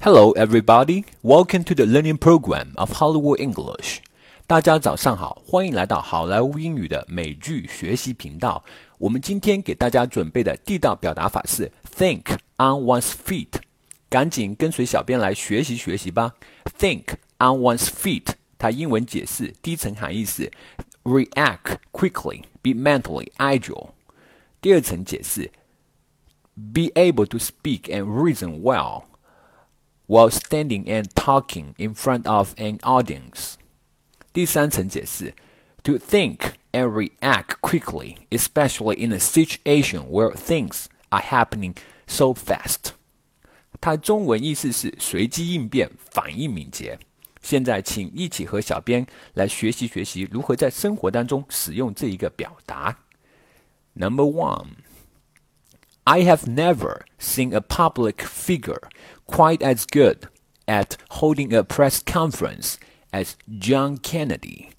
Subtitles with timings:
[0.00, 1.04] Hello, everybody.
[1.22, 3.98] Welcome to the learning program of Hollywood English.
[4.46, 8.62] 大家早上好，欢迎来到好莱坞英语的美剧学习频道。
[8.98, 13.48] 我们今天给大家准备的地道表达法是 think on one's feet。
[14.10, 16.34] 赶紧跟随小编来学习学习吧。
[16.78, 18.26] Think on one's feet，
[18.58, 20.52] 它英文解释第一层含义是
[21.02, 23.88] react quickly, be mentally agile。
[24.60, 25.50] 第二层解释
[26.54, 29.04] be able to speak and reason well
[30.08, 33.54] while standing and talking in front of an audience.
[34.32, 35.34] 第三层解释，
[35.82, 36.38] to think
[36.72, 41.74] and react quickly, especially in a situation where things are happening
[42.06, 42.92] so fast.
[43.80, 46.98] 它中文意思是随机应变、反应敏捷。
[47.42, 52.96] 现在，请一起和小编来学习学习如何在生活当中使用这一个表达。
[53.92, 54.68] Number one.
[56.09, 58.89] I have never seen a public figure
[59.27, 60.27] quite as good
[60.67, 62.79] at holding a press conference
[63.13, 64.71] as John Kennedy.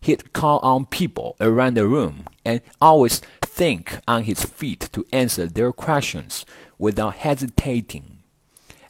[0.00, 5.46] He'd call on people around the room and always think on his feet to answer
[5.46, 6.46] their questions
[6.78, 8.20] without hesitating.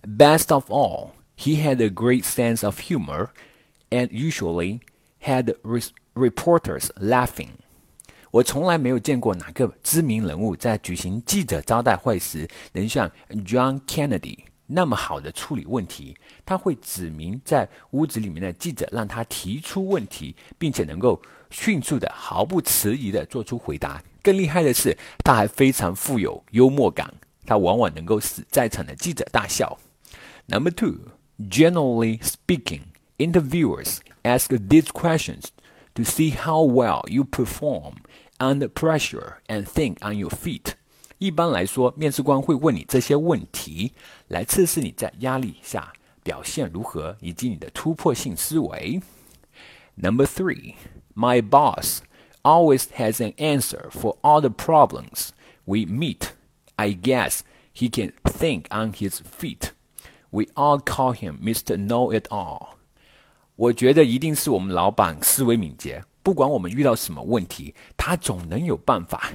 [0.06, 3.32] Best of all, he had a great sense of humor
[3.90, 4.82] and usually
[5.18, 5.56] had
[6.14, 7.58] reporters laughing.
[8.38, 16.16] 我从来没有见过哪个知名人物在举行记者招待会时能像 John Kennedy 那么好的处理问题。
[16.46, 24.00] 他会指明在屋子里面的记者，让他提出问题，并且能够迅速的、毫不迟疑的做出回答。
[24.22, 27.12] 更厉害的是，他还非常富有幽默感，
[27.44, 29.76] 他往往能够使在场的记者大笑。
[30.46, 30.94] Number two,
[31.40, 32.82] generally speaking,
[33.16, 35.46] interviewers ask these questions.
[35.98, 37.96] to see how well you perform
[38.39, 40.73] under pressure and think on your feet。
[41.17, 43.93] 一般来说，面试官会问你这些问题，
[44.27, 49.01] 来测试你在压力下表现如何，以及你的突破性思维。
[49.95, 50.75] Number three,
[51.15, 51.99] my boss
[52.41, 55.29] always has an answer for all the problems
[55.65, 56.31] we meet.
[56.75, 57.39] I guess
[57.73, 59.71] he can think on his feet.
[60.31, 61.77] We all call him Mr.
[61.77, 62.69] Know It All.
[63.55, 69.32] 我觉得一定是我们老板思维敏捷， 不管我们遇到什么问题，他总能有办法。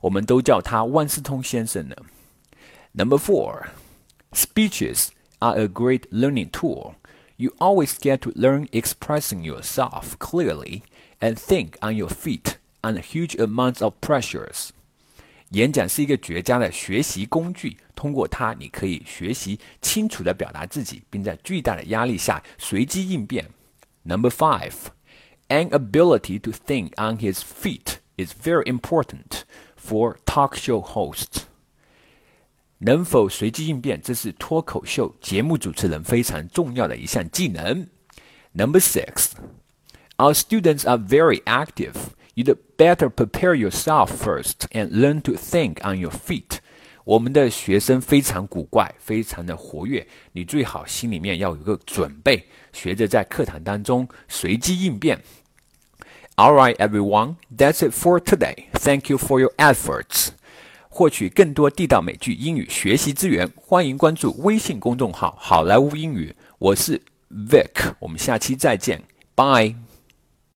[0.00, 1.94] 我们都叫他万事通先生呢。
[2.90, 3.68] Number four,
[4.32, 6.94] speeches are a great learning tool.
[7.36, 10.82] You always get to learn expressing yourself clearly
[11.20, 14.70] and think on your feet under huge amounts of pressures.
[15.50, 23.48] 演讲是一个绝佳的学习工具，通过它，你可以学习清楚地表达自己，并在巨大的压力下随机应变。
[24.02, 24.72] Number five,
[25.47, 29.43] an ability to think on his feet is very important
[29.75, 31.43] for talk show hosts.
[32.79, 37.87] 能否随机应变，这是脱口秀节目主持人非常重要的一项技能。
[38.53, 39.33] Number six,
[40.17, 41.93] our students are very active
[42.35, 46.59] you'd better prepare yourself first and learn to think on your feet.
[47.06, 55.22] 我们的学生非常古怪，非常的活跃，你最好心里面要有个准备，学着在课堂当中随机应变。
[56.34, 58.64] All right, everyone, that's it for today.
[58.72, 60.30] Thank you for your efforts.
[60.88, 66.34] 获取更多地道美剧英语学习资源，欢迎关注微信公众号“好莱坞英语”。
[66.58, 67.00] 我是
[67.30, 69.04] Vic，我们下期再见
[69.36, 69.85] ，Bye。